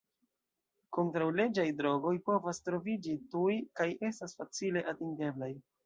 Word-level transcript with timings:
Kontraŭleĝaj 0.97 1.67
drogoj 1.83 2.15
povas 2.31 2.63
troviĝi 2.71 3.17
tuj 3.37 3.55
kaj 3.81 3.91
estas 4.13 4.39
facile 4.43 4.89
atingeblaj. 4.97 5.57